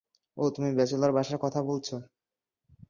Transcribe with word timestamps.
ওহ, 0.37 0.49
তুমি 0.55 0.69
ব্যাচেলর 0.77 1.11
বাসার 1.11 1.37
কথা 1.37 1.59
বলছো? 1.63 1.95